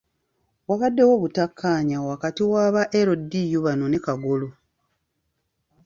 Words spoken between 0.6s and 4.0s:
Wabaddewo obutakkanya wakati waba LDU bano ne